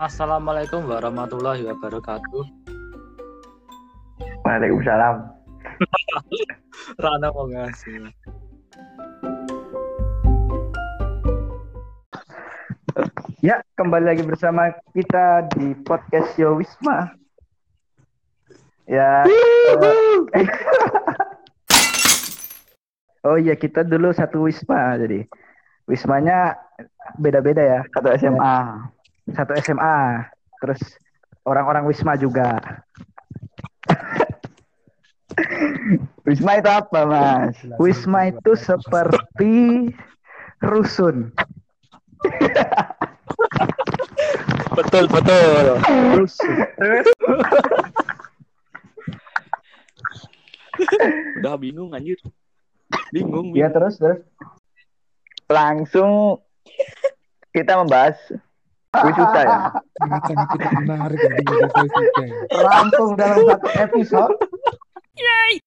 Assalamualaikum 0.00 0.88
warahmatullahi 0.88 1.60
wabarakatuh. 1.60 2.44
Waalaikumsalam. 4.48 5.28
Rana 7.04 7.28
mau 7.28 7.44
ngasih. 7.44 8.08
Ya, 13.44 13.60
kembali 13.76 14.08
lagi 14.08 14.24
bersama 14.24 14.72
kita 14.96 15.52
di 15.52 15.76
podcast 15.84 16.32
Yo 16.40 16.56
Wisma. 16.56 17.12
Ya. 18.88 19.28
eh, 20.32 20.48
oh 23.28 23.36
iya, 23.36 23.52
kita 23.52 23.84
dulu 23.84 24.16
satu 24.16 24.48
Wisma 24.48 24.96
jadi. 24.96 25.28
Wismanya 25.84 26.56
beda-beda 27.20 27.60
ya. 27.60 27.80
Satu 27.92 28.08
SMA. 28.16 28.96
Satu 29.34 29.52
SMA. 29.60 30.24
Terus 30.60 30.80
orang-orang 31.44 31.86
Wisma 31.88 32.16
juga. 32.20 32.60
Wisma 36.28 36.60
itu 36.60 36.70
apa, 36.70 37.00
Mas? 37.06 37.56
Wisma 37.80 38.28
itu 38.30 38.52
seperti 38.58 39.88
rusun. 40.60 41.32
Betul 44.70 45.10
betul. 45.10 45.82
Rusun. 46.14 46.56
Udah 51.42 51.58
bingung 51.60 51.92
anjir. 51.92 52.16
Bingung. 53.12 53.52
Ya 53.52 53.68
bingung. 53.68 53.76
terus 53.76 54.00
terus. 54.00 54.24
Langsung 55.50 56.40
kita 57.50 57.82
membahas 57.82 58.16
Gue 58.90 59.12
juta 59.14 59.40
ya. 59.46 59.58
macam 60.02 60.34
kita 60.50 60.68
menarik 60.82 61.20
Rampung 62.50 63.14
dalam 63.14 63.38
satu 63.46 63.68
episode. 63.78 64.34
Yay! 65.14 65.62